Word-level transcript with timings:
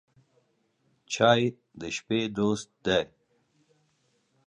چای 1.13 1.41
د 1.79 1.81
شپې 1.95 2.19
دوست 2.37 2.69
دی. 2.85 3.01